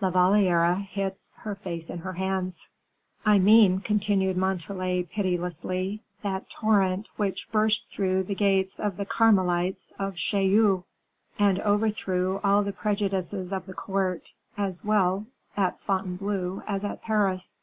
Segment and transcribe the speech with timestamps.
[0.00, 2.68] La Valliere hid her face in her hands.
[3.24, 9.92] "I mean," continued Montalais, pitilessly, "that torrent which burst through the gates of the Carmelites
[9.96, 10.82] of Chaillot,
[11.38, 15.26] and overthrew all the prejudices of the court, as well
[15.56, 17.56] at Fontainebleau as at Paris."